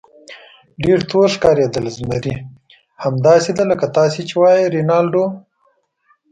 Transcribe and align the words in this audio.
ډېر 0.83 0.99
تور 1.09 1.27
ښکارېدل، 1.35 1.85
زمري: 1.97 2.35
همداسې 3.05 3.49
ده 3.57 3.63
لکه 3.71 3.85
تاسې 3.97 4.19
چې 4.29 4.33
وایئ 4.41 4.65
رینالډو. 4.75 5.25